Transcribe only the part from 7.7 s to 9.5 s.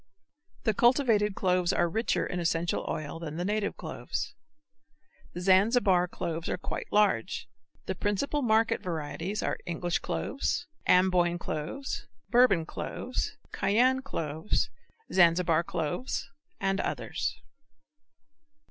The principal market varieties